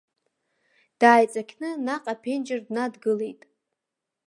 Дааиҵақьны 0.99 1.69
наҟ 1.85 2.05
аԥенџьыр 2.13 2.59
днадгылеит. 2.65 3.41